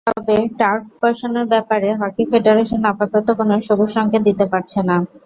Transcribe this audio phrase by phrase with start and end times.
[0.07, 4.95] তবে টার্ফ বসানোর ব্যাপারে হকি ফেডারেশন আপাতত কোনো সবুজসংকেত দিতে পারছে না।